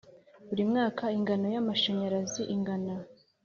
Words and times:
buri 0.47 0.63
mwaka 0.71 1.03
ingano 1.17 1.45
y’amashanyarazi 1.53 2.41
ingana 2.55 2.93